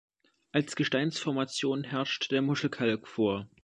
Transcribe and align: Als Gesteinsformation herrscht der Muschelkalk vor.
Als 0.51 0.75
Gesteinsformation 0.75 1.83
herrscht 1.83 2.31
der 2.31 2.41
Muschelkalk 2.41 3.07
vor. 3.07 3.47